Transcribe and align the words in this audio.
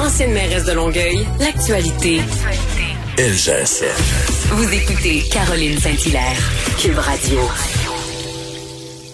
Ancienne 0.00 0.32
mairesse 0.32 0.64
de 0.64 0.72
Longueuil, 0.72 1.26
l'actualité. 1.40 2.20
LGSN. 3.18 3.86
Vous 4.50 4.72
écoutez 4.72 5.22
Caroline 5.30 5.78
Saint-Hilaire, 5.78 6.36
Cube 6.78 6.98
Radio. 6.98 7.38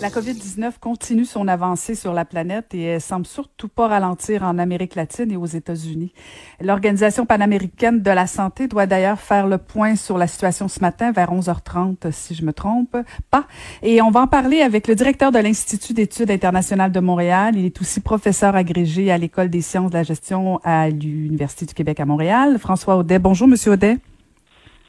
La 0.03 0.11
COVID-19 0.11 0.81
continue 0.81 1.25
son 1.25 1.47
avancée 1.47 1.95
sur 1.95 2.13
la 2.13 2.25
planète 2.25 2.75
et 2.75 2.83
elle 2.83 3.01
semble 3.01 3.25
surtout 3.25 3.69
pas 3.69 3.87
ralentir 3.87 4.43
en 4.43 4.59
Amérique 4.59 4.97
latine 4.97 5.31
et 5.31 5.37
aux 5.37 5.47
États-Unis. 5.47 6.13
L'Organisation 6.61 7.25
panaméricaine 7.25 8.03
de 8.03 8.11
la 8.11 8.27
santé 8.27 8.67
doit 8.67 8.87
d'ailleurs 8.87 9.21
faire 9.21 9.47
le 9.47 9.59
point 9.59 9.95
sur 9.95 10.19
la 10.19 10.27
situation 10.27 10.67
ce 10.67 10.81
matin 10.81 11.13
vers 11.13 11.33
11h30, 11.33 12.11
si 12.11 12.35
je 12.35 12.45
me 12.45 12.53
trompe 12.53 12.97
pas. 13.31 13.45
Et 13.85 14.03
on 14.03 14.11
va 14.11 14.23
en 14.23 14.27
parler 14.27 14.61
avec 14.61 14.89
le 14.89 14.97
directeur 14.97 15.31
de 15.31 15.39
l'Institut 15.39 15.93
d'études 15.93 16.33
internationales 16.33 16.91
de 16.91 16.99
Montréal. 16.99 17.55
Il 17.55 17.65
est 17.65 17.81
aussi 17.81 18.01
professeur 18.01 18.57
agrégé 18.57 19.13
à 19.13 19.19
l'École 19.19 19.51
des 19.51 19.63
sciences 19.63 19.93
de 19.93 19.99
la 19.99 20.03
gestion 20.03 20.59
à 20.65 20.89
l'Université 20.89 21.65
du 21.65 21.75
Québec 21.75 22.01
à 22.01 22.07
Montréal. 22.07 22.59
François 22.59 22.97
Audet. 22.97 23.21
Bonjour, 23.21 23.47
Monsieur 23.47 23.71
Audet. 23.71 23.99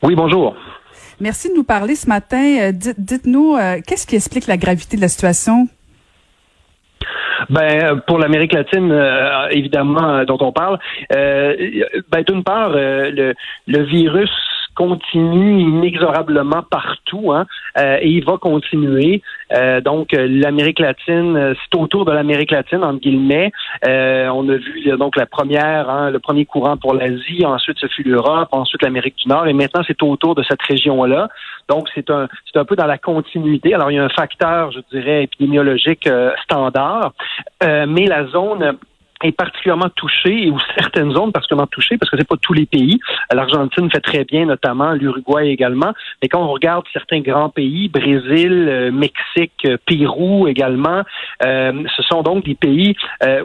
Oui, 0.02 0.16
bonjour. 0.16 0.56
Merci 1.20 1.50
de 1.50 1.56
nous 1.56 1.64
parler 1.64 1.96
ce 1.96 2.08
matin. 2.08 2.44
Euh, 2.60 2.72
dites-nous, 2.72 3.56
euh, 3.56 3.80
qu'est-ce 3.86 4.08
qui 4.08 4.16
explique 4.16 4.48
la 4.48 4.58
gravité 4.58 4.98
de 4.98 5.02
la 5.02 5.08
situation? 5.08 5.68
Ben 7.50 8.00
pour 8.08 8.20
l'Amérique 8.20 8.54
latine, 8.54 8.92
euh, 8.92 9.48
évidemment, 9.50 10.24
dont 10.24 10.38
on 10.40 10.52
parle. 10.52 10.80
ben 11.10 12.24
d'une 12.26 12.44
part, 12.44 12.70
le 12.72 13.34
virus 13.68 14.32
continue 14.76 15.62
inexorablement 15.62 16.64
partout 16.64 17.32
hein, 17.32 17.46
euh, 17.78 17.98
et 18.02 18.10
il 18.10 18.26
va 18.26 18.38
continuer. 18.38 19.22
Euh, 19.54 19.82
donc 19.82 20.10
l'Amérique 20.14 20.80
latine, 20.80 21.36
euh, 21.38 21.54
c'est 21.54 21.78
autour 21.78 22.06
de 22.06 22.12
l'Amérique 22.12 22.52
latine 22.52 22.84
entre 22.84 23.00
guillemets. 23.00 23.52
on 23.84 24.50
a 24.50 24.56
vu 24.56 24.96
donc 24.98 25.16
la 25.16 25.26
première, 25.26 25.90
hein, 25.90 26.10
le 26.10 26.20
premier 26.20 26.46
courant 26.46 26.78
pour 26.78 26.94
l'Asie, 26.94 27.46
ensuite 27.46 27.78
ce 27.80 27.88
fut 27.88 28.04
l'Europe, 28.04 28.50
ensuite 28.52 28.82
l'Amérique 28.82 29.16
du 29.18 29.28
Nord 29.28 29.48
et 29.48 29.54
maintenant 29.54 29.84
c'est 29.86 30.02
autour 30.04 30.36
de 30.36 30.44
cette 30.44 30.62
région-là. 30.62 31.30
Donc 31.70 31.88
c'est 31.94 32.10
un 32.10 32.28
c'est 32.52 32.60
un 32.60 32.66
peu 32.66 32.76
dans 32.76 32.88
la 32.88 32.98
continuité. 32.98 33.74
Alors 33.74 33.92
il 33.92 33.96
y 33.96 34.00
a 34.00 34.04
un 34.04 34.10
facteur, 34.10 34.72
je 34.72 34.80
dirais 34.92 35.24
épidémiologique 35.24 36.10
standard, 36.44 37.14
mais 37.62 38.06
la 38.06 38.26
zone 38.28 38.78
est 39.24 39.32
particulièrement 39.32 39.90
touchée, 39.96 40.50
ou 40.50 40.60
certaines 40.78 41.12
zones 41.12 41.32
particulièrement 41.32 41.68
touchées, 41.68 41.98
parce 41.98 42.10
que 42.10 42.18
c'est 42.18 42.28
pas 42.28 42.36
tous 42.42 42.54
les 42.54 42.66
pays. 42.66 43.00
L'Argentine 43.32 43.90
fait 43.90 44.02
très 44.02 44.26
bien, 44.26 44.46
notamment 44.46 44.94
l'Uruguay 44.94 45.50
également. 45.50 45.94
Mais 46.22 46.28
quand 46.28 46.44
on 46.44 46.52
regarde 46.52 46.86
certains 46.94 47.22
grands 47.22 47.50
pays, 47.50 47.90
Brésil, 47.90 48.68
euh, 48.70 48.92
Mexique, 48.92 49.66
euh, 49.66 49.78
Pérou 49.86 50.48
également, 50.48 51.04
euh, 51.44 51.84
ce 51.96 52.04
sont 52.04 52.22
donc 52.22 52.46
des 52.46 52.56
pays 52.56 52.96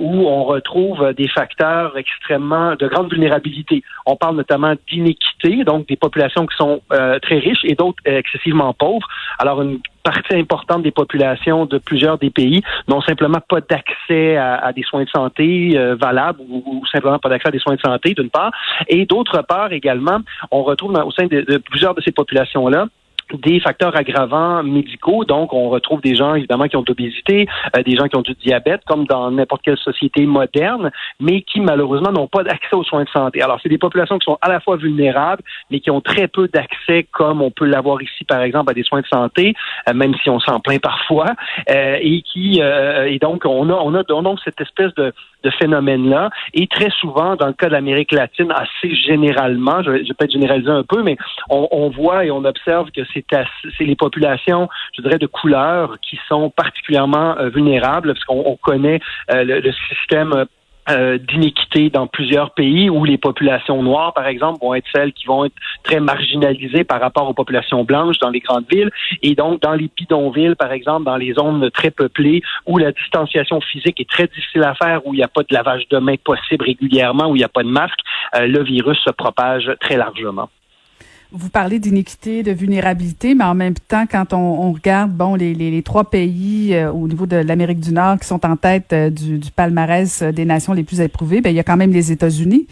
où 0.00 0.28
on 0.28 0.44
retrouve 0.44 1.12
des 1.14 1.28
facteurs 1.28 1.96
extrêmement 1.96 2.74
de 2.74 2.86
grande 2.88 3.10
vulnérabilité. 3.10 3.82
On 4.06 4.16
parle 4.16 4.36
notamment 4.36 4.74
d'inéquité, 4.90 5.64
donc 5.64 5.86
des 5.86 5.96
populations 5.96 6.46
qui 6.46 6.56
sont 6.56 6.80
très 7.22 7.38
riches 7.38 7.64
et 7.64 7.74
d'autres 7.74 8.02
excessivement 8.04 8.72
pauvres. 8.74 9.06
Alors 9.38 9.62
une 9.62 9.78
partie 10.08 10.36
importante 10.36 10.82
des 10.82 10.90
populations 10.90 11.66
de 11.66 11.76
plusieurs 11.76 12.16
des 12.16 12.30
pays 12.30 12.62
n'ont 12.88 13.02
simplement 13.02 13.40
pas 13.46 13.60
d'accès 13.60 14.38
à, 14.38 14.72
des 14.72 14.82
soins 14.82 15.04
de 15.04 15.10
santé 15.10 15.72
euh, 15.76 15.96
valables 15.96 16.40
ou, 16.48 16.82
simplement 16.90 17.18
pas 17.18 17.28
d'accès 17.28 17.48
à 17.48 17.50
des 17.50 17.58
soins 17.58 17.74
de 17.74 17.80
santé, 17.80 18.14
d'une 18.14 18.30
part. 18.30 18.50
Et 18.88 19.04
d'autre 19.04 19.42
part, 19.42 19.70
également, 19.72 20.20
on 20.50 20.62
retrouve 20.62 20.94
au 21.04 21.10
sein 21.10 21.26
de 21.26 21.58
plusieurs 21.58 21.94
de 21.94 22.00
ces 22.00 22.12
populations-là 22.12 22.86
des 23.34 23.60
facteurs 23.60 23.96
aggravants 23.96 24.62
médicaux. 24.62 25.24
Donc, 25.24 25.52
on 25.52 25.68
retrouve 25.68 26.00
des 26.00 26.14
gens, 26.14 26.34
évidemment, 26.34 26.66
qui 26.68 26.76
ont 26.76 26.82
de 26.82 26.88
l'obésité, 26.88 27.46
euh, 27.76 27.82
des 27.82 27.96
gens 27.96 28.06
qui 28.08 28.16
ont 28.16 28.22
du 28.22 28.34
diabète, 28.34 28.82
comme 28.86 29.06
dans 29.06 29.30
n'importe 29.30 29.62
quelle 29.62 29.78
société 29.78 30.26
moderne, 30.26 30.90
mais 31.20 31.42
qui, 31.42 31.60
malheureusement, 31.60 32.12
n'ont 32.12 32.26
pas 32.26 32.42
d'accès 32.42 32.74
aux 32.74 32.84
soins 32.84 33.04
de 33.04 33.08
santé. 33.10 33.42
Alors, 33.42 33.58
c'est 33.62 33.68
des 33.68 33.78
populations 33.78 34.18
qui 34.18 34.24
sont 34.24 34.38
à 34.40 34.48
la 34.48 34.60
fois 34.60 34.76
vulnérables, 34.76 35.42
mais 35.70 35.80
qui 35.80 35.90
ont 35.90 36.00
très 36.00 36.28
peu 36.28 36.48
d'accès, 36.48 37.06
comme 37.12 37.42
on 37.42 37.50
peut 37.50 37.66
l'avoir 37.66 38.00
ici, 38.02 38.24
par 38.24 38.42
exemple, 38.42 38.70
à 38.70 38.74
des 38.74 38.82
soins 38.82 39.00
de 39.00 39.06
santé, 39.06 39.54
euh, 39.88 39.94
même 39.94 40.14
si 40.22 40.30
on 40.30 40.40
s'en 40.40 40.60
plaint 40.60 40.80
parfois, 40.80 41.26
euh, 41.70 41.96
et 42.00 42.22
qui, 42.22 42.60
et 42.60 43.18
donc, 43.18 43.44
on 43.44 43.68
a, 43.70 43.74
on 43.74 43.94
a, 43.94 44.02
on 44.10 44.24
a 44.24 44.34
cette 44.44 44.60
espèce 44.60 44.94
de, 44.94 45.12
de 45.42 45.50
phénomène-là. 45.50 46.30
Et 46.54 46.66
très 46.66 46.90
souvent, 46.90 47.36
dans 47.36 47.46
le 47.46 47.52
cas 47.52 47.66
de 47.66 47.72
l'Amérique 47.72 48.12
latine, 48.12 48.52
assez 48.52 48.94
généralement, 48.94 49.82
je, 49.82 49.90
je 49.98 50.08
vais 50.08 50.14
peut-être 50.14 50.32
généraliser 50.32 50.70
un 50.70 50.84
peu, 50.84 51.02
mais 51.02 51.16
on, 51.50 51.68
on 51.70 51.88
voit 51.90 52.24
et 52.24 52.30
on 52.30 52.44
observe 52.44 52.90
que 52.90 53.02
c'est 53.12 53.17
c'est 53.30 53.84
les 53.84 53.96
populations, 53.96 54.68
je 54.96 55.02
dirais, 55.02 55.18
de 55.18 55.26
couleur 55.26 55.96
qui 56.00 56.18
sont 56.28 56.50
particulièrement 56.50 57.36
euh, 57.38 57.48
vulnérables, 57.48 58.14
parce 58.14 58.24
qu'on 58.24 58.56
connaît 58.62 59.00
euh, 59.30 59.44
le, 59.44 59.72
système 59.88 60.46
euh, 60.90 61.18
d'inéquité 61.18 61.90
dans 61.90 62.06
plusieurs 62.06 62.52
pays 62.52 62.88
où 62.88 63.04
les 63.04 63.18
populations 63.18 63.82
noires, 63.82 64.14
par 64.14 64.26
exemple, 64.26 64.58
vont 64.62 64.74
être 64.74 64.86
celles 64.94 65.12
qui 65.12 65.26
vont 65.26 65.44
être 65.44 65.54
très 65.82 66.00
marginalisées 66.00 66.84
par 66.84 67.00
rapport 67.00 67.28
aux 67.28 67.34
populations 67.34 67.84
blanches 67.84 68.18
dans 68.18 68.30
les 68.30 68.40
grandes 68.40 68.66
villes. 68.70 68.90
Et 69.22 69.34
donc, 69.34 69.60
dans 69.60 69.74
les 69.74 69.90
bidonvilles, 69.94 70.54
par 70.54 70.72
exemple, 70.72 71.04
dans 71.04 71.16
les 71.16 71.34
zones 71.34 71.70
très 71.70 71.90
peuplées 71.90 72.42
où 72.66 72.78
la 72.78 72.92
distanciation 72.92 73.60
physique 73.60 74.00
est 74.00 74.08
très 74.08 74.26
difficile 74.26 74.62
à 74.62 74.74
faire, 74.74 75.06
où 75.06 75.12
il 75.12 75.18
n'y 75.18 75.22
a 75.22 75.28
pas 75.28 75.42
de 75.42 75.54
lavage 75.54 75.86
de 75.88 75.98
mains 75.98 76.16
possible 76.16 76.64
régulièrement, 76.64 77.28
où 77.28 77.36
il 77.36 77.40
n'y 77.40 77.44
a 77.44 77.48
pas 77.48 77.62
de 77.62 77.68
masque, 77.68 78.00
le 78.34 78.62
virus 78.62 78.98
se 79.04 79.10
propage 79.10 79.70
très 79.80 79.96
largement 79.96 80.48
vous 81.30 81.50
parlez 81.50 81.78
d'iniquité, 81.78 82.42
de 82.42 82.52
vulnérabilité, 82.52 83.34
mais 83.34 83.44
en 83.44 83.54
même 83.54 83.74
temps, 83.74 84.06
quand 84.10 84.32
on, 84.32 84.72
regarde 84.72 85.12
bon 85.12 85.34
les, 85.34 85.54
les, 85.54 85.82
trois 85.82 86.08
pays 86.08 86.74
euh, 86.74 86.90
au 86.90 87.06
niveau 87.06 87.26
de 87.26 87.36
l'Amérique 87.36 87.80
du 87.80 87.92
Nord 87.92 88.18
qui 88.18 88.26
sont 88.26 88.44
en 88.46 88.56
tête 88.56 88.92
euh, 88.92 89.10
du, 89.10 89.38
du, 89.38 89.50
palmarès 89.50 90.22
euh, 90.22 90.32
des 90.32 90.44
nations 90.44 90.72
les 90.72 90.84
plus 90.84 91.00
éprouvées, 91.00 91.40
ben 91.40 91.50
il 91.50 91.56
y 91.56 91.60
a 91.60 91.64
quand 91.64 91.76
même 91.76 91.92
les 91.92 92.12
États-Unis. 92.12 92.66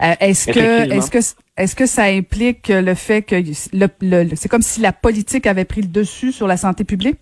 est-ce 0.00 0.46
que 0.46 0.92
est-ce 0.92 1.10
que 1.10 1.18
est-ce 1.56 1.76
que 1.76 1.86
ça 1.86 2.04
implique 2.04 2.68
le 2.68 2.94
fait 2.94 3.22
que 3.22 3.36
le 3.72 4.34
c'est 4.34 4.48
comme 4.48 4.62
si 4.62 4.80
la 4.80 4.92
politique 4.92 5.46
avait 5.46 5.64
pris 5.64 5.82
le 5.82 5.88
dessus 5.88 6.32
sur 6.32 6.46
la 6.46 6.56
santé 6.56 6.84
publique? 6.84 7.18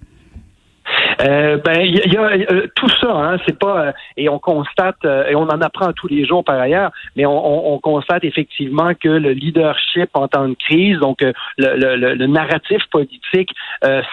Euh, 1.20 1.56
ben, 1.58 1.80
il 1.80 2.12
y, 2.12 2.16
a 2.16 2.22
euh, 2.22 2.66
tout 2.76 2.88
ça, 3.00 3.10
hein, 3.10 3.38
c'est 3.44 3.58
pas 3.58 3.86
euh, 3.86 3.92
et 4.16 4.28
on 4.28 4.38
constate 4.38 5.04
et 5.04 5.34
on 5.34 5.42
en 5.42 5.60
apprend 5.60 5.92
tous 5.92 6.06
les 6.06 6.24
jours 6.24 6.44
par 6.44 6.60
ailleurs, 6.60 6.92
mais 7.16 7.26
on, 7.26 7.74
on, 7.74 7.78
constate 7.78 8.24
effectivement 8.24 8.92
que 8.94 9.08
le 9.08 9.32
leadership 9.32 10.10
en 10.14 10.28
temps 10.28 10.48
de 10.48 10.54
crise, 10.54 10.98
donc 10.98 11.20
le, 11.20 11.34
le, 11.58 12.14
le, 12.14 12.26
narratif 12.26 12.82
politique 12.90 13.50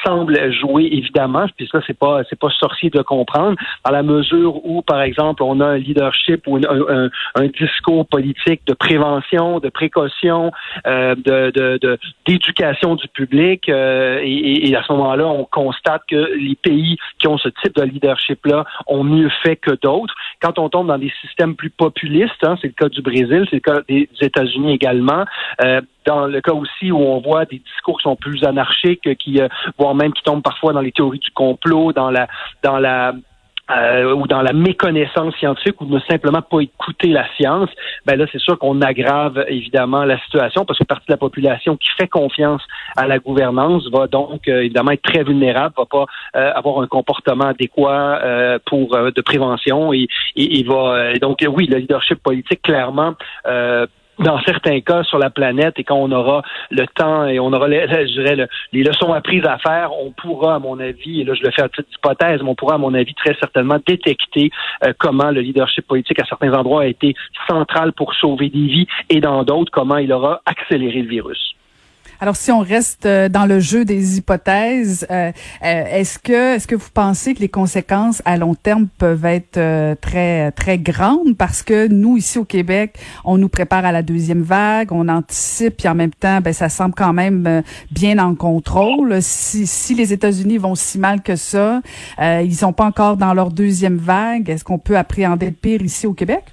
semble 0.04 0.52
jouer 0.54 0.88
évidemment, 0.92 1.46
puis 1.58 1.68
ça 1.72 1.80
c'est 1.86 1.98
pas 1.98 2.22
c'est 2.30 2.40
pas 2.40 2.50
sorcier 2.50 2.90
de 2.90 3.02
comprendre, 3.02 3.58
dans 3.86 3.92
la 3.92 4.04
mesure 4.04 4.66
où 4.66 4.82
par 4.82 5.02
exemple 5.02 5.44
on 5.44 5.60
a 5.60 5.66
un 5.66 5.78
leadership 5.78 6.44
ou 6.48 6.58
un, 6.58 7.10
un, 7.36 7.48
discours 7.48 8.08
politique 8.08 8.62
de 8.66 8.74
prévention, 8.74 9.60
de 9.60 9.70
précaution, 9.70 10.52
de 10.86 11.98
d'éducation 12.26 12.96
du 12.96 13.08
public, 13.10 13.68
et, 13.70 14.70
et 14.70 14.76
à 14.76 14.84
ce 14.84 14.94
moment-là 14.94 15.28
on 15.28 15.46
constate 15.46 16.04
que 16.10 16.34
les 16.38 16.56
pays 16.56 16.95
qui 17.20 17.28
ont 17.28 17.38
ce 17.38 17.50
type 17.50 17.76
de 17.76 17.84
leadership-là 17.84 18.66
ont 18.88 19.04
mieux 19.04 19.30
fait 19.44 19.56
que 19.56 19.72
d'autres. 19.72 20.14
Quand 20.42 20.60
on 20.60 20.70
tombe 20.70 20.88
dans 20.88 20.98
des 20.98 21.12
systèmes 21.22 21.56
plus 21.56 21.70
populistes, 21.70 22.44
hein, 22.44 22.58
c'est 22.62 22.68
le 22.68 22.74
cas 22.74 22.90
du 22.90 23.02
Brésil, 23.02 23.46
c'est 23.50 23.58
le 23.58 23.60
cas 23.60 23.82
des 23.88 24.10
États-Unis 24.22 24.74
également, 24.74 25.26
euh, 25.64 25.82
dans 26.06 26.28
le 26.28 26.42
cas 26.42 26.54
aussi 26.54 26.92
où 26.92 26.98
on 26.98 27.20
voit 27.20 27.46
des 27.46 27.60
discours 27.60 27.98
qui 27.98 28.04
sont 28.04 28.16
plus 28.16 28.44
anarchiques, 28.44 29.18
qui 29.18 29.42
euh, 29.42 29.48
voire 29.78 29.96
même 29.96 30.14
qui 30.14 30.24
tombent 30.24 30.44
parfois 30.44 30.74
dans 30.74 30.82
les 30.82 30.92
théories 30.92 31.20
du 31.20 31.32
complot, 31.32 31.94
dans 31.94 32.12
la 32.12 32.28
dans 32.64 32.78
la 32.78 33.14
euh, 33.72 34.14
ou 34.14 34.28
dans 34.28 34.42
la 34.42 34.54
méconnaissance 34.54 35.36
scientifique 35.36 35.82
ou 35.82 35.86
ne 35.86 36.00
simplement 36.02 36.42
pas 36.42 36.60
écouter 36.60 37.10
la 37.10 37.26
science, 37.36 37.70
ben 38.06 38.16
là, 38.16 38.26
c'est 38.32 38.40
sûr 38.40 38.60
qu'on 38.60 38.82
aggrave 38.82 39.44
évidemment 39.48 40.04
la 40.04 40.20
situation 40.20 40.66
parce 40.66 40.78
que 40.80 40.84
partie 40.84 41.08
de 41.08 41.14
la 41.14 41.18
population 41.18 41.76
qui 41.76 41.90
fait 41.98 42.08
confiance 42.08 42.62
à 42.96 43.08
la 43.08 43.20
gouvernance 43.20 43.90
va 43.92 44.08
donc 44.08 44.48
euh, 44.48 44.62
évidemment 44.62 44.92
être 44.92 45.02
très 45.02 45.24
vulnérable, 45.24 45.74
va 45.78 45.86
pas 45.86 46.06
euh, 46.36 46.52
avoir 46.54 46.82
un 46.82 46.88
comportement 46.88 47.46
adéquat 47.46 48.22
pour 48.66 48.90
de 48.96 49.22
prévention 49.22 49.94
et, 49.94 50.08
et, 50.36 50.60
et 50.60 50.64
va 50.64 51.14
donc 51.16 51.44
oui, 51.48 51.68
le 51.68 51.78
leadership 51.78 52.22
politique 52.22 52.62
clairement 52.62 53.16
dans 54.20 54.40
certains 54.42 54.80
cas 54.82 55.04
sur 55.04 55.18
la 55.18 55.30
planète 55.30 55.76
et 55.78 55.84
quand 55.84 55.98
on 55.98 56.12
aura 56.12 56.42
le 56.72 56.86
temps 56.88 57.26
et 57.26 57.40
on 57.40 57.52
aura 57.54 57.68
les, 57.68 57.88
je 57.90 58.22
dirais, 58.22 58.48
les 58.72 58.84
leçons 58.84 59.14
apprises 59.14 59.46
à 59.46 59.58
faire, 59.58 59.92
on 59.94 60.12
pourra, 60.12 60.56
à 60.56 60.60
mon 60.60 60.80
avis, 60.80 61.22
et 61.22 61.24
là 61.24 61.34
je 61.34 61.44
le 61.44 61.52
fais 61.52 61.64
à 61.64 61.70
titre 61.70 61.90
d'hypothèse, 61.90 62.42
mais 62.42 62.50
on 62.50 62.56
pourra, 62.56 62.76
à 62.76 62.78
mon 62.78 62.94
avis, 62.94 63.14
très 63.14 63.36
certainement 63.36 63.78
détecter 63.86 64.52
euh, 64.84 64.94
comment 64.98 65.32
le 65.32 65.42
leadership 65.42 65.86
politique 65.88 66.22
à 66.22 66.26
certains 66.26 66.54
endroits 66.54 66.84
a 66.84 66.88
été 66.88 67.16
central 67.48 67.94
pour 67.94 68.14
sauver 68.14 68.50
des 68.50 68.68
vies 68.68 68.88
et 69.10 69.20
dans 69.20 69.44
d'autres, 69.44 69.72
comment 69.72 69.98
il 69.98 70.12
aura 70.12 70.42
accéléré 70.46 71.02
le 71.02 71.10
virus. 71.10 71.55
Alors, 72.22 72.36
si 72.36 72.52
on 72.52 72.60
reste 72.60 73.06
euh, 73.06 73.28
dans 73.28 73.46
le 73.46 73.60
jeu 73.60 73.84
des 73.84 74.18
hypothèses, 74.18 75.06
euh, 75.12 75.32
euh, 75.64 75.84
est-ce 75.92 76.18
que 76.18 76.56
est-ce 76.56 76.68
que 76.68 76.76
vous 76.76 76.90
pensez 76.94 77.34
que 77.34 77.42
les 77.42 77.50
conséquences 77.50 78.22
à 78.26 78.38
long 78.38 78.56
terme 78.56 78.88
peuvent 78.98 79.26
être 79.26 79.60
très 80.00 80.52
très 80.52 80.78
grandes? 80.78 81.36
Parce 81.38 81.62
que 81.62 81.88
nous 81.88 82.18
ici 82.18 82.38
au 82.38 82.46
Québec, 82.46 82.98
on 83.26 83.38
nous 83.38 83.50
prépare 83.50 83.86
à 83.86 83.92
la 83.92 84.02
deuxième 84.02 84.42
vague, 84.42 84.92
on 84.92 85.10
anticipe, 85.10 85.78
puis 85.78 85.88
en 85.88 85.96
même 85.96 86.14
temps, 86.14 86.40
ben 86.42 86.54
ça 86.54 86.70
semble 86.70 86.96
quand 86.96 87.14
même 87.14 87.64
bien 87.92 88.18
en 88.20 88.36
contrôle. 88.36 89.22
Si 89.22 89.68
si 89.68 89.96
les 89.96 90.14
États-Unis 90.14 90.58
vont 90.58 90.76
si 90.76 90.98
mal 90.98 91.22
que 91.22 91.36
ça, 91.36 91.82
ils 92.20 92.56
sont 92.56 92.74
pas 92.74 92.86
encore 92.86 93.18
dans 93.18 93.34
leur 93.34 93.52
deuxième 93.52 93.98
vague, 93.98 94.50
est-ce 94.50 94.64
qu'on 94.64 94.80
peut 94.80 94.98
appréhender 94.98 95.48
le 95.48 95.52
pire 95.52 95.82
ici 95.82 96.08
au 96.08 96.14
Québec? 96.14 96.44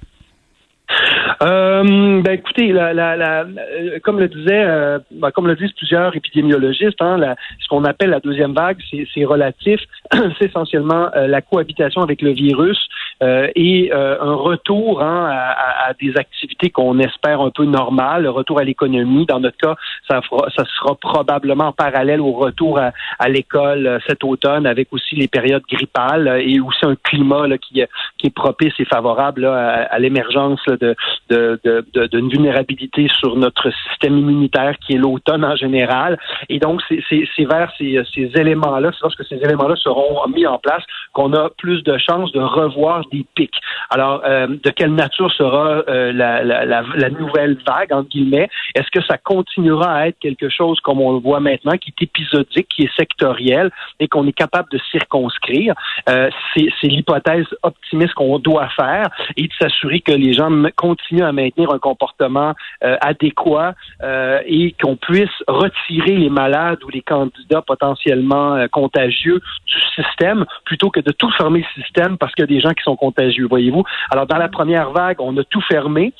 Euh, 1.41 2.21
ben 2.21 2.33
écoutez, 2.33 2.71
la, 2.71 2.93
la, 2.93 3.15
la, 3.15 3.41
euh, 3.41 3.99
comme 4.03 4.19
le 4.19 4.27
disait, 4.27 4.63
euh, 4.65 4.99
ben, 5.11 5.31
comme 5.31 5.47
le 5.47 5.55
disent 5.55 5.71
plusieurs 5.73 6.15
épidémiologistes, 6.15 7.01
hein, 7.01 7.35
ce 7.59 7.67
qu'on 7.67 7.83
appelle 7.85 8.11
la 8.11 8.19
deuxième 8.19 8.53
vague, 8.53 8.77
c'est 9.13 9.25
relatif, 9.25 9.79
c'est 10.39 10.45
essentiellement 10.45 11.09
la 11.15 11.41
cohabitation 11.41 12.01
avec 12.01 12.21
le 12.21 12.31
virus 12.31 12.77
et 13.21 13.91
un 13.93 14.33
retour 14.33 15.01
hein, 15.01 15.29
à, 15.31 15.89
à, 15.89 15.93
des 15.93 16.15
activités 16.17 16.69
qu'on 16.69 16.99
espère 16.99 17.41
un 17.41 17.51
peu 17.51 17.65
normales, 17.65 18.23
le 18.23 18.29
retour 18.29 18.59
à 18.59 18.63
l'économie. 18.63 19.25
Dans 19.25 19.39
notre 19.39 19.57
cas, 19.57 19.75
ça, 20.09 20.21
fera, 20.21 20.49
ça 20.55 20.65
sera 20.65 20.95
probablement 20.95 21.67
en 21.67 21.71
parallèle 21.71 22.19
au 22.19 22.33
retour 22.33 22.79
à, 22.79 22.91
à 23.19 23.29
l'école 23.29 23.99
cet 24.07 24.23
automne, 24.23 24.65
avec 24.65 24.89
aussi 24.91 25.15
les 25.15 25.27
périodes 25.27 25.63
grippales 25.69 26.41
et 26.45 26.59
aussi 26.59 26.85
un 26.85 26.95
climat 26.95 27.47
là, 27.47 27.57
qui, 27.57 27.81
qui 28.17 28.27
est 28.27 28.35
propice 28.35 28.73
et 28.79 28.85
favorable 28.85 29.41
là, 29.41 29.87
à, 29.89 29.99
l'émergence 29.99 30.61
d'une 31.29 31.57
de, 31.61 32.29
vulnérabilité 32.29 33.07
sur 33.19 33.35
notre 33.35 33.71
système 33.89 34.17
immunitaire 34.17 34.75
qui 34.79 34.93
est 34.93 34.97
l'automne 34.97 35.45
en 35.45 35.55
général. 35.55 36.17
Et 36.49 36.59
donc, 36.59 36.81
c'est 36.89 37.45
vers 37.45 37.71
ces, 37.77 38.03
éléments-là, 38.15 38.91
c'est 38.93 39.01
lorsque 39.01 39.25
ces 39.25 39.35
éléments-là 39.35 39.75
seront 39.75 40.27
mis 40.27 40.45
en 40.45 40.57
place 40.57 40.83
qu'on 41.13 41.33
a 41.33 41.49
plus 41.49 41.83
de 41.83 41.97
chances 41.97 42.31
de 42.31 42.39
revoir 42.39 43.03
des 43.11 43.25
pics. 43.35 43.59
Alors, 43.89 44.21
euh, 44.25 44.47
de 44.47 44.69
quelle 44.69 44.93
nature 44.93 45.31
sera 45.31 45.83
euh, 45.87 46.11
la, 46.11 47.09
nouvelle 47.11 47.57
vague, 47.67 47.93
entre 47.93 48.09
guillemets? 48.09 48.49
Est-ce 48.75 48.89
que 48.91 49.05
ça 49.05 49.17
continuera 49.17 49.91
à 49.91 50.07
être 50.07 50.19
quelque 50.19 50.49
chose 50.49 50.79
comme 50.81 51.01
on 51.01 51.13
le 51.13 51.19
voit 51.19 51.39
maintenant, 51.39 51.77
qui 51.77 51.89
est 51.89 52.03
épisodique, 52.03 52.67
qui 52.75 52.83
est 52.83 52.95
sectoriel 52.97 53.71
et 53.99 54.07
qu'on 54.07 54.27
est 54.27 54.33
capable 54.33 54.69
de 54.71 54.79
circonscrire? 54.91 55.75
Euh, 56.09 56.29
c'est 56.55 56.87
l'hypothèse 56.87 57.45
optimiste 57.61 58.13
qu'on 58.13 58.39
doit 58.39 58.69
faire 58.69 59.09
et 59.37 59.43
de 59.43 59.53
s'assurer 59.59 59.99
que 60.01 60.11
les 60.11 60.33
gens 60.33 60.49
continuent 60.71 61.23
à 61.23 61.31
maintenir 61.31 61.71
un 61.71 61.79
comportement 61.79 62.53
euh, 62.83 62.97
adéquat 63.01 63.75
euh, 64.01 64.39
et 64.45 64.75
qu'on 64.81 64.95
puisse 64.95 65.29
retirer 65.47 66.15
les 66.15 66.29
malades 66.29 66.83
ou 66.83 66.89
les 66.89 67.01
candidats 67.01 67.61
potentiellement 67.61 68.55
euh, 68.55 68.67
contagieux 68.67 69.41
du 69.65 69.81
système 69.95 70.45
plutôt 70.65 70.89
que 70.89 70.99
de 70.99 71.11
tout 71.11 71.29
fermer 71.31 71.65
le 71.75 71.83
système 71.83 72.17
parce 72.17 72.33
qu'il 72.33 72.43
y 72.43 72.49
a 72.51 72.53
des 72.55 72.61
gens 72.61 72.71
qui 72.71 72.83
sont 72.83 72.95
contagieux, 72.95 73.47
voyez-vous? 73.47 73.83
Alors, 74.09 74.27
dans 74.27 74.37
la 74.37 74.49
première 74.49 74.91
vague, 74.91 75.19
on 75.19 75.35
a 75.37 75.43
tout 75.43 75.61
fermé 75.61 76.13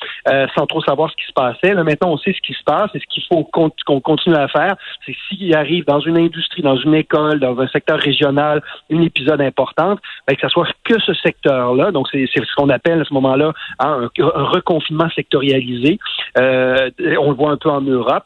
sans 0.56 0.66
trop 0.66 0.82
savoir 0.82 1.10
ce 1.10 1.16
qui 1.16 1.26
se 1.26 1.32
passait. 1.32 1.74
Là, 1.74 1.84
maintenant, 1.84 2.12
on 2.12 2.18
sait 2.18 2.32
ce 2.32 2.40
qui 2.40 2.54
se 2.54 2.62
passe 2.64 2.90
et 2.94 2.98
ce 2.98 3.06
qu'il 3.06 3.22
faut 3.24 3.44
qu'on 3.44 4.00
continue 4.00 4.36
à 4.36 4.48
faire, 4.48 4.74
c'est 5.04 5.14
s'il 5.28 5.54
arrive 5.54 5.84
dans 5.84 6.00
une 6.00 6.18
industrie, 6.18 6.62
dans 6.62 6.76
une 6.76 6.94
école, 6.94 7.40
dans 7.40 7.58
un 7.60 7.68
secteur 7.68 7.98
régional, 7.98 8.62
une 8.90 9.02
épisode 9.02 9.40
importante, 9.40 10.00
ben, 10.26 10.34
que 10.36 10.42
ce 10.42 10.48
soit 10.48 10.68
que 10.84 11.00
ce 11.00 11.14
secteur-là. 11.14 11.90
Donc, 11.90 12.08
c'est 12.10 12.26
ce 12.26 12.54
qu'on 12.56 12.70
appelle 12.70 13.00
à 13.00 13.04
ce 13.04 13.14
moment-là 13.14 13.52
hein, 13.78 14.08
un, 14.18 14.33
un 14.34 14.60
confinement 14.60 15.08
sectorialisé. 15.14 15.98
Euh, 16.38 16.90
on 17.20 17.30
le 17.30 17.36
voit 17.36 17.50
un 17.50 17.56
peu 17.56 17.70
en 17.70 17.80
Europe 17.80 18.24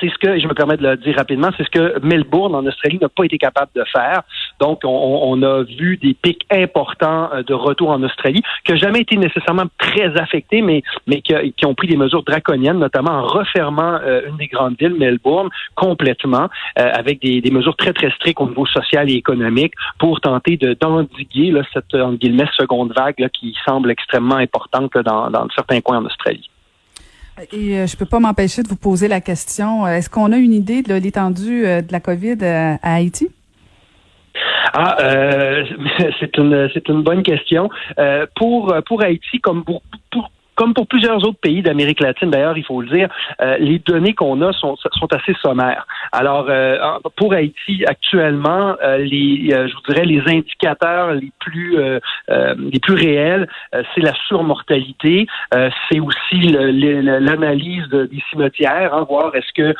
c'est 0.00 0.08
ce 0.08 0.18
que, 0.18 0.38
je 0.38 0.46
me 0.46 0.54
permets 0.54 0.76
de 0.76 0.82
le 0.82 0.96
dire 0.96 1.16
rapidement, 1.16 1.50
c'est 1.56 1.64
ce 1.64 1.70
que 1.70 1.98
Melbourne 2.04 2.54
en 2.54 2.64
Australie 2.66 2.98
n'a 3.00 3.08
pas 3.08 3.24
été 3.24 3.38
capable 3.38 3.70
de 3.74 3.84
faire. 3.92 4.22
Donc, 4.60 4.80
on, 4.84 5.42
a 5.42 5.62
vu 5.62 5.96
des 5.96 6.14
pics 6.14 6.46
importants 6.50 7.30
euh, 7.32 7.42
de 7.42 7.54
retour 7.54 7.90
en 7.90 8.02
Australie, 8.02 8.42
qui 8.64 8.72
n'ont 8.72 8.78
jamais 8.78 9.00
été 9.00 9.16
nécessairement 9.16 9.64
très 9.78 10.16
affectés, 10.18 10.62
mais, 10.62 10.82
mais 11.06 11.20
qui, 11.20 11.66
ont 11.66 11.74
pris 11.74 11.88
des 11.88 11.96
mesures 11.96 12.22
draconiennes, 12.22 12.78
notamment 12.78 13.12
en 13.12 13.22
refermant 13.22 13.98
euh, 14.02 14.22
une 14.28 14.36
des 14.36 14.46
grandes 14.46 14.76
villes, 14.78 14.94
Melbourne, 14.94 15.48
complètement, 15.74 16.48
avec 16.76 17.20
des, 17.20 17.50
mesures 17.50 17.76
très, 17.76 17.92
très 17.92 18.10
strictes 18.12 18.40
au 18.40 18.48
niveau 18.48 18.66
social 18.66 19.10
et 19.10 19.14
économique 19.14 19.74
pour 19.98 20.20
tenter 20.20 20.56
de 20.56 20.74
d'endiguer 20.74 21.52
cette, 21.72 21.94
en 21.94 22.12
guillemets, 22.14 22.48
seconde 22.56 22.92
vague 22.94 23.28
qui 23.32 23.54
semble 23.66 23.90
extrêmement 23.90 24.36
importante 24.36 24.92
dans, 24.98 25.30
dans 25.30 25.46
certains 25.54 25.80
coins 25.80 25.98
en 25.98 26.06
Australie. 26.06 26.51
Et 27.50 27.78
euh, 27.78 27.86
je 27.86 27.96
peux 27.96 28.06
pas 28.06 28.20
m'empêcher 28.20 28.62
de 28.62 28.68
vous 28.68 28.76
poser 28.76 29.08
la 29.08 29.20
question. 29.20 29.84
Euh, 29.84 29.96
est-ce 29.96 30.08
qu'on 30.08 30.32
a 30.32 30.36
une 30.36 30.52
idée 30.52 30.82
de 30.82 30.94
l'étendue 30.94 31.66
euh, 31.66 31.82
de 31.82 31.92
la 31.92 32.00
COVID 32.00 32.38
à 32.44 32.94
Haïti? 32.94 33.28
Ah, 34.74 34.96
c'est 36.20 36.38
une 36.38 36.70
c'est 36.72 36.88
une 36.88 37.02
bonne 37.02 37.22
question. 37.22 37.68
pour 38.36 38.74
pour 38.86 39.02
Haïti, 39.02 39.40
comme 39.40 39.64
pour, 39.64 39.82
pour 40.10 40.30
comme 40.54 40.74
pour 40.74 40.86
plusieurs 40.86 41.24
autres 41.24 41.40
pays 41.40 41.62
d'Amérique 41.62 42.00
latine, 42.00 42.30
d'ailleurs, 42.30 42.56
il 42.58 42.64
faut 42.64 42.80
le 42.82 42.88
dire, 42.88 43.08
euh, 43.40 43.56
les 43.58 43.78
données 43.78 44.14
qu'on 44.14 44.40
a 44.42 44.52
sont, 44.52 44.76
sont 44.76 45.12
assez 45.12 45.34
sommaires. 45.42 45.86
Alors, 46.12 46.46
euh, 46.48 46.78
pour 47.16 47.32
Haïti, 47.32 47.84
actuellement, 47.86 48.76
euh, 48.82 48.98
les, 48.98 49.48
je 49.50 49.74
vous 49.74 49.92
dirais, 49.92 50.04
les 50.04 50.20
indicateurs 50.26 51.12
les 51.14 51.32
plus 51.38 51.76
les 52.28 52.80
plus 52.80 52.94
réels, 52.94 53.48
c'est 53.72 54.00
la 54.00 54.12
surmortalité, 54.28 55.26
c'est 55.52 56.00
aussi 56.00 56.40
l'analyse 56.40 57.88
des 57.88 58.22
cimetières, 58.30 58.94
hein, 58.94 59.06
voir 59.08 59.34
est-ce 59.34 59.52
que 59.54 59.74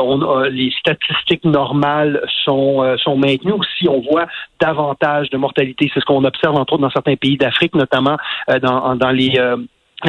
on 0.00 0.40
les 0.44 0.72
statistiques 0.78 1.44
normales 1.44 2.22
sont 2.44 2.96
sont 2.98 3.16
maintenues 3.16 3.52
ou 3.52 3.62
si 3.78 3.88
on 3.88 4.00
voit 4.00 4.26
davantage 4.60 5.30
de 5.30 5.36
mortalité. 5.36 5.90
C'est 5.92 6.00
ce 6.00 6.04
qu'on 6.04 6.24
observe 6.24 6.56
entre 6.56 6.74
autres 6.74 6.82
dans 6.82 6.90
certains 6.90 7.16
pays 7.16 7.36
d'Afrique, 7.36 7.74
notamment 7.74 8.16
dans, 8.62 8.94
dans 8.96 9.10
les 9.10 9.38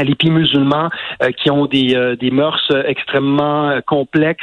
les 0.01 0.15
pays 0.15 0.31
musulmans 0.31 0.89
euh, 1.21 1.31
qui 1.31 1.51
ont 1.51 1.65
des, 1.65 1.95
euh, 1.95 2.15
des 2.15 2.31
mœurs 2.31 2.71
extrêmement 2.85 3.69
euh, 3.69 3.81
complexes 3.81 4.41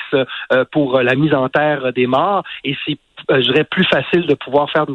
pour 0.71 1.01
la 1.01 1.15
mise 1.15 1.35
en 1.35 1.49
terre 1.49 1.93
des 1.93 2.07
morts. 2.07 2.45
Et 2.65 2.77
c'est 2.85 2.93
euh, 2.93 3.10
je 3.29 3.41
dirais, 3.41 3.65
plus 3.65 3.85
facile 3.85 4.27
de 4.27 4.35
pouvoir 4.35 4.71
faire 4.71 4.87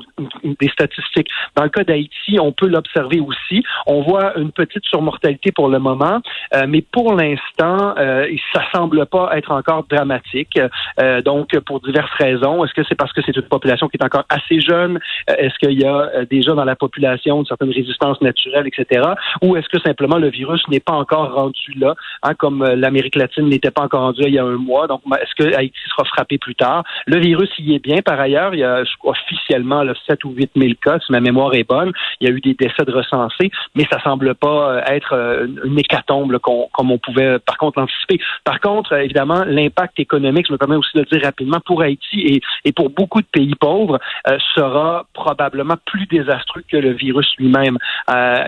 des 0.43 0.69
statistiques. 0.69 1.27
Dans 1.55 1.63
le 1.63 1.69
cas 1.69 1.83
d'Haïti, 1.83 2.37
on 2.39 2.51
peut 2.51 2.67
l'observer 2.67 3.19
aussi. 3.19 3.63
On 3.85 4.01
voit 4.01 4.37
une 4.37 4.51
petite 4.51 4.85
surmortalité 4.85 5.51
pour 5.51 5.69
le 5.69 5.79
moment, 5.79 6.21
euh, 6.53 6.65
mais 6.67 6.81
pour 6.81 7.13
l'instant, 7.13 7.95
euh, 7.97 8.27
ça 8.53 8.63
semble 8.73 9.05
pas 9.05 9.37
être 9.37 9.51
encore 9.51 9.85
dramatique. 9.89 10.59
Euh, 10.99 11.21
donc, 11.21 11.57
pour 11.65 11.79
diverses 11.81 12.11
raisons. 12.17 12.63
Est-ce 12.63 12.73
que 12.73 12.83
c'est 12.87 12.95
parce 12.95 13.13
que 13.13 13.21
c'est 13.25 13.35
une 13.35 13.43
population 13.43 13.87
qui 13.87 13.97
est 13.97 14.03
encore 14.03 14.25
assez 14.29 14.59
jeune? 14.59 14.99
Est-ce 15.27 15.57
qu'il 15.59 15.79
y 15.79 15.85
a 15.85 16.25
déjà 16.25 16.53
dans 16.53 16.63
la 16.63 16.75
population 16.75 17.39
une 17.39 17.45
certaine 17.45 17.71
résistance 17.71 18.21
naturelle, 18.21 18.67
etc.? 18.67 19.01
Ou 19.41 19.55
est-ce 19.55 19.67
que 19.69 19.79
simplement 19.79 20.17
le 20.17 20.29
virus 20.29 20.61
n'est 20.69 20.79
pas 20.79 20.93
encore 20.93 21.33
rendu 21.33 21.73
là, 21.77 21.95
hein, 22.23 22.33
comme 22.37 22.63
l'Amérique 22.63 23.15
latine 23.15 23.47
n'était 23.49 23.71
pas 23.71 23.83
encore 23.83 24.01
rendu 24.01 24.21
là 24.21 24.27
il 24.27 24.33
y 24.33 24.39
a 24.39 24.43
un 24.43 24.57
mois? 24.57 24.87
Donc, 24.87 25.01
est-ce 25.21 25.35
que 25.35 25.55
Haïti 25.55 25.77
sera 25.89 26.05
frappé 26.05 26.37
plus 26.37 26.55
tard? 26.55 26.83
Le 27.05 27.19
virus 27.19 27.49
y 27.59 27.75
est 27.75 27.83
bien, 27.83 28.01
ailleurs, 28.19 28.53
il 28.53 28.59
y 28.59 28.63
a 28.63 28.83
officiellement 29.03 29.83
là, 29.83 29.93
7 30.07 30.23
ou 30.25 30.31
8 30.31 30.51
000 30.55 30.73
cas, 30.81 30.99
si 30.99 31.11
ma 31.11 31.19
mémoire 31.19 31.53
est 31.53 31.67
bonne. 31.67 31.91
Il 32.19 32.27
y 32.27 32.31
a 32.31 32.33
eu 32.33 32.41
des 32.41 32.53
décès 32.53 32.83
de 32.85 32.91
recensés, 32.91 33.51
mais 33.75 33.85
ça 33.91 34.01
semble 34.01 34.35
pas 34.35 34.75
euh, 34.75 34.81
être 34.87 35.13
euh, 35.13 35.47
une 35.63 35.79
hécatombe 35.79 36.37
comme 36.39 36.91
on 36.91 36.97
pouvait 36.97 37.39
par 37.39 37.57
contre 37.57 37.79
l'anticiper. 37.79 38.19
Par 38.43 38.59
contre, 38.59 38.93
euh, 38.93 38.99
évidemment, 38.99 39.43
l'impact 39.45 39.99
économique, 39.99 40.47
je 40.47 40.53
me 40.53 40.57
permets 40.57 40.75
aussi 40.75 40.91
de 40.95 41.01
le 41.01 41.05
dire 41.05 41.25
rapidement, 41.25 41.59
pour 41.65 41.81
Haïti 41.81 42.41
et, 42.65 42.71
pour 42.73 42.89
beaucoup 42.89 43.21
de 43.21 43.27
pays 43.27 43.55
pauvres, 43.55 43.99
sera 44.53 45.05
probablement 45.13 45.75
plus 45.85 46.05
désastreux 46.07 46.63
que 46.69 46.77
le 46.77 46.91
virus 46.91 47.27
lui-même. 47.37 47.77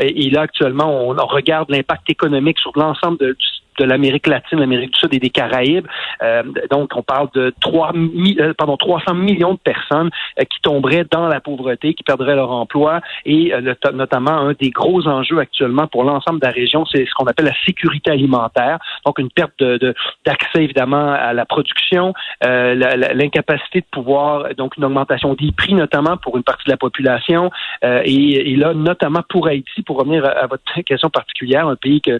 et, 0.01 0.29
là, 0.29 0.41
actuellement, 0.41 1.07
on, 1.07 1.17
on 1.17 1.27
regarde 1.27 1.69
l'impact 1.69 2.09
économique 2.09 2.59
sur 2.59 2.71
l'ensemble 2.75 3.17
du 3.17 3.47
de 3.77 3.85
l'Amérique 3.85 4.27
latine, 4.27 4.59
l'Amérique 4.59 4.93
du 4.93 4.99
Sud 4.99 5.13
et 5.13 5.19
des 5.19 5.29
Caraïbes. 5.29 5.87
Euh, 6.23 6.43
donc, 6.71 6.91
on 6.95 7.03
parle 7.03 7.29
de 7.33 7.53
3, 7.61 7.93
euh, 7.93 8.53
pardon, 8.57 8.77
300 8.77 9.13
millions 9.13 9.53
de 9.53 9.59
personnes 9.59 10.09
euh, 10.39 10.43
qui 10.43 10.59
tomberaient 10.61 11.05
dans 11.09 11.27
la 11.27 11.39
pauvreté, 11.39 11.93
qui 11.93 12.03
perdraient 12.03 12.35
leur 12.35 12.51
emploi. 12.51 13.01
Et 13.25 13.53
notamment, 13.93 14.31
un 14.31 14.53
des 14.53 14.69
gros 14.69 15.07
enjeux 15.07 15.39
actuellement 15.39 15.87
pour 15.87 16.03
l'ensemble 16.03 16.39
de 16.39 16.45
la 16.45 16.51
région, 16.51 16.85
c'est 16.85 17.05
ce 17.05 17.13
qu'on 17.13 17.25
appelle 17.25 17.45
la 17.45 17.65
sécurité 17.65 18.11
alimentaire. 18.11 18.79
Donc, 19.05 19.19
une 19.19 19.29
perte 19.29 19.59
de, 19.59 19.93
d'accès, 20.25 20.63
évidemment, 20.63 21.11
à 21.11 21.33
la 21.33 21.45
production, 21.45 22.13
l'incapacité 22.41 23.81
de 23.81 23.85
pouvoir, 23.91 24.55
donc 24.55 24.77
une 24.77 24.85
augmentation 24.85 25.33
des 25.33 25.51
prix, 25.51 25.73
notamment 25.73 26.17
pour 26.17 26.37
une 26.37 26.43
partie 26.43 26.65
de 26.65 26.71
la 26.71 26.77
population. 26.77 27.51
Et, 27.83 28.51
et, 28.51 28.55
là, 28.55 28.73
notamment 28.73 29.21
pour 29.29 29.47
Haïti, 29.47 29.81
pour 29.83 29.97
revenir 29.97 30.25
à, 30.25 30.29
à 30.29 30.47
votre 30.47 30.63
question 30.85 31.09
particulière, 31.09 31.67
un 31.67 31.75
pays 31.75 32.01
que 32.01 32.19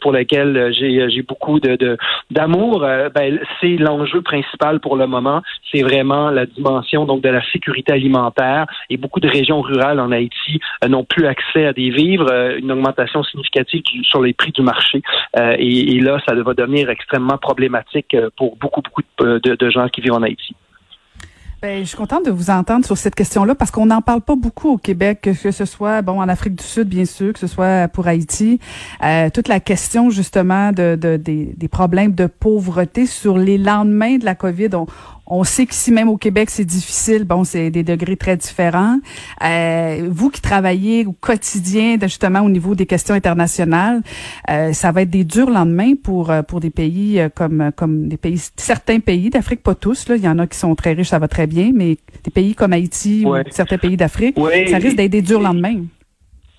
pour 0.00 0.12
lequel 0.12 0.72
j'ai 0.72 0.91
j'ai 0.92 1.22
j'ai 1.22 1.22
beaucoup 1.22 1.60
de 1.60 1.96
d'amour. 2.30 2.80
ben, 2.80 3.38
c'est 3.60 3.76
l'enjeu 3.76 4.22
principal 4.22 4.80
pour 4.80 4.96
le 4.96 5.06
moment. 5.06 5.42
C'est 5.70 5.82
vraiment 5.82 6.30
la 6.30 6.46
dimension 6.46 7.04
donc 7.04 7.22
de 7.22 7.28
la 7.28 7.42
sécurité 7.52 7.92
alimentaire. 7.92 8.66
Et 8.90 8.96
beaucoup 8.96 9.20
de 9.20 9.28
régions 9.28 9.60
rurales 9.60 10.00
en 10.00 10.10
Haïti 10.10 10.60
n'ont 10.88 11.04
plus 11.04 11.26
accès 11.26 11.66
à 11.66 11.72
des 11.72 11.90
vivres, 11.90 12.30
une 12.58 12.72
augmentation 12.72 13.22
significative 13.22 13.82
sur 14.02 14.22
les 14.22 14.32
prix 14.32 14.52
du 14.52 14.62
marché. 14.62 15.02
Et, 15.58 15.96
et, 15.96 16.00
là, 16.00 16.18
ça 16.26 16.34
va 16.34 16.54
devenir 16.54 16.90
extrêmement 16.90 17.38
problématique 17.38 18.16
pour 18.36 18.56
beaucoup 18.56 18.82
beaucoup 18.82 19.02
de, 19.20 19.38
de 19.38 19.70
gens 19.70 19.88
qui 19.88 20.00
vivent 20.00 20.14
en 20.14 20.22
Haïti. 20.22 20.54
Ben, 21.62 21.84
je 21.84 21.90
suis 21.90 21.96
contente 21.96 22.26
de 22.26 22.32
vous 22.32 22.50
entendre 22.50 22.84
sur 22.84 22.98
cette 22.98 23.14
question-là 23.14 23.54
parce 23.54 23.70
qu'on 23.70 23.86
n'en 23.86 24.02
parle 24.02 24.20
pas 24.20 24.34
beaucoup 24.34 24.70
au 24.70 24.78
Québec, 24.78 25.20
que 25.22 25.52
ce 25.52 25.64
soit 25.64 26.02
bon 26.02 26.20
en 26.20 26.28
Afrique 26.28 26.56
du 26.56 26.64
Sud, 26.64 26.88
bien 26.88 27.04
sûr, 27.04 27.32
que 27.32 27.38
ce 27.38 27.46
soit 27.46 27.86
pour 27.86 28.08
Haïti. 28.08 28.58
Euh, 29.04 29.30
toute 29.32 29.46
la 29.46 29.60
question 29.60 30.10
justement 30.10 30.72
de, 30.72 30.98
de 31.00 31.16
des, 31.16 31.68
problèmes 31.68 32.16
de 32.16 32.26
pauvreté 32.26 33.06
sur 33.06 33.38
les 33.38 33.58
lendemains 33.58 34.16
de 34.16 34.24
la 34.24 34.34
COVID. 34.34 34.70
On 35.32 35.44
sait 35.44 35.64
qu'ici 35.64 35.90
même 35.90 36.10
au 36.10 36.18
Québec, 36.18 36.50
c'est 36.50 36.64
difficile. 36.64 37.24
Bon, 37.24 37.42
c'est 37.42 37.70
des 37.70 37.82
degrés 37.82 38.16
très 38.16 38.36
différents. 38.36 38.98
Euh, 39.42 40.08
vous 40.10 40.28
qui 40.28 40.42
travaillez 40.42 41.06
au 41.06 41.12
quotidien, 41.12 41.96
justement 42.02 42.40
au 42.40 42.50
niveau 42.50 42.74
des 42.74 42.84
questions 42.84 43.14
internationales, 43.14 44.02
euh, 44.50 44.74
ça 44.74 44.92
va 44.92 45.02
être 45.02 45.10
des 45.10 45.24
durs 45.24 45.48
lendemains 45.48 45.94
pour 45.94 46.30
euh, 46.30 46.42
pour 46.42 46.60
des 46.60 46.68
pays 46.68 47.18
euh, 47.18 47.30
comme 47.34 47.72
comme 47.74 48.08
des 48.08 48.18
pays 48.18 48.40
certains 48.56 49.00
pays 49.00 49.30
d'Afrique, 49.30 49.62
pas 49.62 49.74
tous. 49.74 50.06
Là, 50.08 50.16
il 50.16 50.22
y 50.22 50.28
en 50.28 50.38
a 50.38 50.46
qui 50.46 50.58
sont 50.58 50.74
très 50.74 50.92
riches, 50.92 51.08
ça 51.08 51.18
va 51.18 51.28
très 51.28 51.46
bien, 51.46 51.72
mais 51.74 51.96
des 52.24 52.30
pays 52.30 52.54
comme 52.54 52.74
Haïti 52.74 53.24
ou 53.26 53.34
certains 53.50 53.78
pays 53.78 53.96
d'Afrique, 53.96 54.36
ça 54.68 54.76
risque 54.76 54.96
d'être 54.96 55.12
des 55.12 55.22
durs 55.22 55.40
lendemains. 55.40 55.80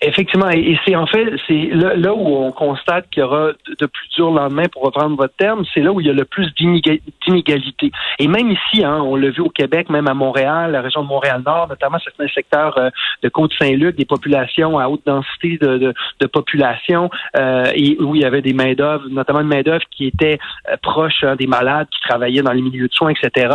Effectivement, 0.06 0.50
et 0.50 0.78
c'est 0.86 0.98
en 0.98 1.08
fait, 1.08 1.26
c'est 1.48 1.70
là, 1.72 2.14
où 2.14 2.36
on 2.36 2.52
constate 2.52 3.10
qu'il 3.10 3.22
y 3.22 3.24
aura 3.24 3.52
de 3.80 3.86
plus 3.86 4.10
durs 4.16 4.32
lendemains, 4.32 4.68
pour 4.70 4.84
reprendre 4.84 5.16
votre 5.16 5.36
terme, 5.38 5.64
c'est 5.74 5.80
là 5.80 5.94
où 5.94 6.02
il 6.02 6.08
y 6.08 6.10
a 6.10 6.14
le 6.14 6.26
plus 6.26 6.54
d'inégalités. 6.56 7.92
Et 8.20 8.28
même 8.28 8.52
ici, 8.52 8.84
hein, 8.84 9.00
on 9.02 9.16
l'a 9.16 9.30
vu 9.30 9.42
au 9.42 9.50
Québec, 9.50 9.90
même 9.90 10.10
à 10.10 10.14
Montréal, 10.14 10.74
la 10.74 10.82
région 10.82 11.04
de 11.04 11.08
Montréal-Nord, 11.08 11.70
notamment 11.70 12.00
certains 12.00 12.28
secteurs 12.28 12.78
euh, 12.78 12.90
de 13.22 13.30
Côte-Saint-Luc, 13.30 13.96
des 13.96 14.04
populations 14.04 14.78
à 14.78 14.90
haute 14.90 15.04
densité 15.06 15.58
de, 15.58 15.94
de, 16.20 16.28
population, 16.28 17.10
euh, 17.38 17.72
et 17.74 17.96
où 18.02 18.14
il 18.16 18.24
y 18.24 18.26
avait 18.26 18.42
des 18.42 18.54
main-d'œuvre, 18.54 19.06
notamment 19.10 19.40
une 19.40 19.48
main-d'œuvre 19.48 19.86
qui 19.90 20.08
était 20.08 20.38
euh, 20.70 20.76
proche 20.82 21.24
hein, 21.24 21.38
des 21.38 21.48
malades, 21.48 21.88
qui 21.90 22.02
travaillaient 22.10 22.42
dans 22.42 22.52
les 22.52 22.62
milieux 22.62 22.90
de 22.90 22.94
soins, 22.94 23.12
etc., 23.12 23.50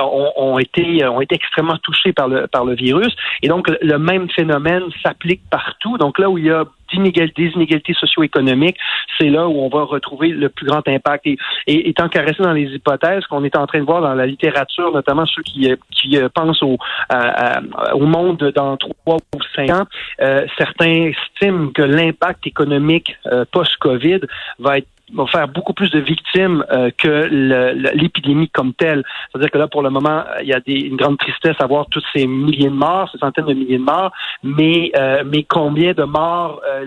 ont, 0.00 0.32
ont, 0.36 0.58
été, 0.58 1.04
ont 1.06 1.20
été 1.20 1.34
extrêmement 1.34 1.78
touchés 1.78 2.12
par 2.12 2.28
le, 2.28 2.46
par 2.46 2.64
le 2.64 2.74
virus. 2.74 3.14
Et 3.42 3.48
donc, 3.48 3.68
le 3.68 3.98
même 3.98 4.28
phénomène 4.30 4.84
s'applique 5.02 5.42
partout. 5.50 5.98
Donc 5.98 6.18
là 6.18 6.30
où 6.30 6.38
il 6.38 6.44
y 6.44 6.50
a 6.50 6.64
des 6.96 7.50
inégalités 7.54 7.94
socio-économiques, 7.94 8.76
c'est 9.18 9.28
là 9.28 9.48
où 9.48 9.60
on 9.60 9.68
va 9.68 9.84
retrouver 9.84 10.28
le 10.28 10.48
plus 10.48 10.66
grand 10.66 10.86
impact. 10.88 11.26
Et, 11.26 11.38
et 11.66 11.88
étant 11.88 12.08
caressé 12.08 12.42
dans 12.42 12.52
les 12.52 12.74
hypothèses 12.74 13.24
qu'on 13.26 13.44
est 13.44 13.56
en 13.56 13.66
train 13.66 13.80
de 13.80 13.84
voir 13.84 14.02
dans 14.02 14.14
la 14.14 14.26
littérature, 14.26 14.92
notamment 14.92 15.26
ceux 15.26 15.42
qui, 15.42 15.70
qui 15.90 16.16
euh, 16.16 16.28
pensent 16.32 16.62
au, 16.62 16.78
au 17.94 18.06
monde 18.06 18.52
dans 18.54 18.76
trois 18.76 19.16
ou 19.16 19.40
cinq 19.54 19.70
ans, 19.70 19.84
euh, 20.20 20.46
certains 20.56 21.12
estiment 21.12 21.70
que 21.70 21.82
l'impact 21.82 22.46
économique 22.46 23.16
euh, 23.26 23.44
post-COVID 23.50 24.20
va 24.58 24.78
être 24.78 24.88
va 25.14 25.26
faire 25.26 25.48
beaucoup 25.48 25.72
plus 25.72 25.90
de 25.90 26.00
victimes 26.00 26.64
euh, 26.70 26.90
que 26.96 27.28
l'épidémie 27.94 28.50
comme 28.50 28.74
telle. 28.74 29.02
C'est-à-dire 29.30 29.50
que 29.50 29.58
là, 29.58 29.66
pour 29.66 29.82
le 29.82 29.90
moment, 29.90 30.22
il 30.42 30.48
y 30.48 30.52
a 30.52 30.60
des, 30.60 30.74
une 30.74 30.96
grande 30.96 31.18
tristesse 31.18 31.56
à 31.60 31.66
voir 31.66 31.86
tous 31.90 32.04
ces 32.14 32.26
milliers 32.26 32.68
de 32.68 32.74
morts, 32.74 33.08
ces 33.10 33.18
centaines 33.18 33.46
de 33.46 33.54
milliers 33.54 33.78
de 33.78 33.82
morts, 33.82 34.12
mais, 34.42 34.92
euh, 34.96 35.22
mais 35.24 35.44
combien 35.44 35.92
de 35.92 36.04
morts 36.04 36.60
euh, 36.68 36.77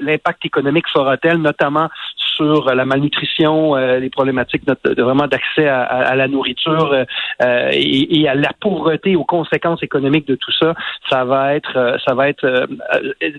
l'impact 0.00 0.44
économique 0.44 0.86
fera-t-elle, 0.92 1.38
notamment 1.38 1.88
sur 2.16 2.74
la 2.74 2.84
malnutrition, 2.84 3.74
les 3.76 4.08
problématiques 4.08 4.64
de, 4.66 5.02
vraiment 5.02 5.26
d'accès 5.26 5.68
à, 5.68 6.14
la 6.14 6.28
nourriture 6.28 7.04
et, 7.44 8.20
et, 8.20 8.28
à 8.28 8.34
la 8.34 8.50
pauvreté, 8.58 9.16
aux 9.16 9.24
conséquences 9.24 9.82
économiques 9.82 10.26
de 10.26 10.34
tout 10.34 10.52
ça, 10.52 10.74
ça 11.10 11.24
va 11.24 11.54
être, 11.54 11.98
ça 12.06 12.14
va 12.14 12.28
être 12.28 12.66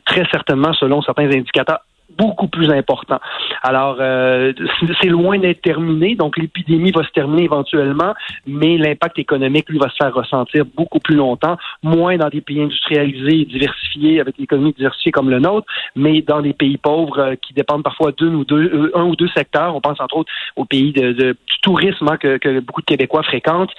très 0.05 0.25
certainement, 0.31 0.74
selon 0.74 1.01
certains 1.01 1.25
indicateurs, 1.25 1.79
beaucoup 2.17 2.48
plus 2.48 2.70
important. 2.72 3.20
Alors, 3.62 3.98
euh, 4.00 4.53
c'est 5.01 5.10
loin 5.10 5.39
d'être 5.39 5.62
terminé, 5.62 6.15
donc 6.15 6.38
l'épidémie 6.38 6.91
va 6.91 7.03
se 7.03 7.12
terminer 7.12 7.43
éventuellement, 7.43 8.13
mais 8.46 8.77
l'impact 8.77 9.20
économique, 9.20 9.70
lui, 9.70 9.79
va 9.79 9.89
se 9.89 9.96
faire 9.96 10.13
ressentir 10.13 10.65
beaucoup 10.75 11.00
plus 11.00 11.15
longtemps, 11.15 11.58
moins 11.82 12.17
dans 12.17 12.29
des 12.29 12.41
pays 12.41 12.62
industrialisés 12.62 13.41
et 13.41 13.46
diversifiés, 13.46 14.20
avec 14.20 14.38
l'économie 14.38 14.74
diversifiée 14.74 15.12
comme 15.12 15.29
le 15.29 15.39
nôtre, 15.39 15.67
mais 15.96 16.22
dans 16.22 16.41
des 16.41 16.53
pays 16.53 16.77
pauvres 16.77 17.20
euh, 17.20 17.36
qui 17.36 17.53
dépendent 17.53 17.84
parfois 17.84 18.12
d'un 18.12 18.34
ou 18.34 18.46
deux, 18.46 18.70
euh, 18.74 18.91
un 18.96 19.05
ou 19.05 19.15
deux 19.15 19.29
secteurs. 19.29 19.75
On 19.75 19.82
pense 19.82 20.00
entre 20.00 20.17
autres 20.17 20.32
aux 20.55 20.65
pays 20.65 20.91
de, 20.91 21.12
du 21.13 21.36
tourisme 21.62 22.08
hein, 22.10 22.17
que, 22.17 22.60
beaucoup 22.60 22.82
de 22.82 22.86
Québécois 22.86 23.24
fréquentent. 23.24 23.72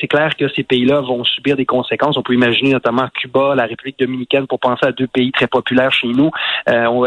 c'est 0.00 0.06
clair 0.06 0.36
que 0.36 0.48
ces 0.48 0.62
pays-là 0.62 1.00
vont 1.00 1.24
subir 1.24 1.56
des 1.56 1.66
conséquences. 1.66 2.16
On 2.16 2.22
peut 2.22 2.34
imaginer 2.34 2.72
notamment 2.72 3.08
Cuba, 3.14 3.54
la 3.54 3.66
République 3.66 3.98
dominicaine, 3.98 4.46
pour 4.46 4.60
penser 4.60 4.86
à 4.86 4.92
deux 4.92 5.06
pays 5.06 5.32
très 5.32 5.46
populaires 5.46 5.92
chez 5.92 6.08
nous. 6.08 6.30
On, 6.66 7.04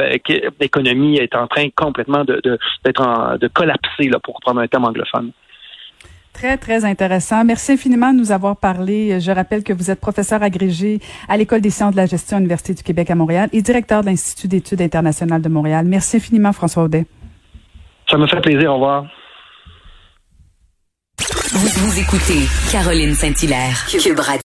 l'économie 0.76 1.18
est 1.18 1.36
en 1.36 1.48
train 1.48 1.68
complètement 1.76 2.24
de, 2.24 2.42
d'être 2.84 3.38
de 3.40 3.48
collapser, 3.48 4.10
là, 4.10 4.20
pour 4.24 4.40
prendre 4.42 4.62
un 4.62 4.68
terme 4.68 4.86
anglophone. 4.86 5.32
Très, 6.34 6.58
très 6.58 6.84
intéressant. 6.84 7.46
Merci 7.46 7.74
infiniment 7.74 8.12
de 8.12 8.18
nous 8.18 8.32
avoir 8.34 8.58
parlé. 8.58 9.22
Je 9.22 9.32
rappelle 9.32 9.64
que 9.64 9.72
vous 9.72 9.90
êtes 9.90 10.02
professeur 10.02 10.44
agrégé 10.44 11.00
à 11.30 11.38
l'École 11.38 11.62
des 11.62 11.70
sciences 11.70 11.94
de 11.94 11.98
la 11.98 12.08
gestion 12.08 12.38
à 12.38 12.40
l'Université 12.42 12.74
du 12.74 12.84
Québec 12.84 13.10
à 13.10 13.16
Montréal 13.16 13.48
et 13.54 13.62
directeur 13.62 14.02
de 14.02 14.08
l'Institut 14.08 14.50
d'études 14.50 14.82
internationales 14.82 15.42
de 15.42 15.48
Montréal. 15.48 15.86
Merci 15.88 16.18
infiniment, 16.18 16.52
François 16.52 16.84
Audet. 16.84 17.06
Ça 18.10 18.18
me 18.18 18.28
fait 18.28 18.42
plaisir. 18.42 18.72
Au 18.72 18.76
revoir. 18.76 19.06
Vous, 21.54 21.68
vous 21.68 22.00
écoutez 22.00 22.50
Caroline 22.70 23.14
Saint-Hilaire, 23.14 23.86
Cube 23.90 24.20